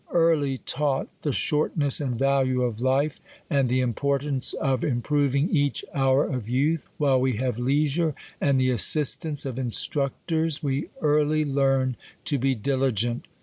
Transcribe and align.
Early 0.11 0.57
taught 0.57 1.09
the 1.21 1.31
shortness 1.31 2.01
and 2.01 2.17
value 2.17 2.63
of 2.63 2.81
life, 2.81 3.19
and 3.51 3.69
the 3.69 3.81
importance 3.81 4.53
of 4.55 4.83
improving 4.83 5.47
each 5.51 5.85
hour 5.93 6.23
of 6.25 6.49
youth, 6.49 6.87
while 6.97 7.21
we 7.21 7.33
have 7.33 7.59
leisure, 7.59 8.15
and 8.41 8.59
the 8.59 8.71
assistance 8.71 9.45
of 9.45 9.59
in 9.59 9.69
structors, 9.69 10.63
we 10.63 10.89
early 11.01 11.45
learn 11.45 11.97
to 12.25 12.39
be 12.39 12.55
diligent. 12.55 13.27